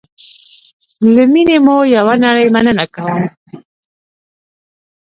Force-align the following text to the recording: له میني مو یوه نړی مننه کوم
له 1.13 1.23
میني 1.31 1.57
مو 1.65 1.75
یوه 1.95 2.15
نړی 2.25 2.45
مننه 2.55 2.85
کوم 2.95 3.17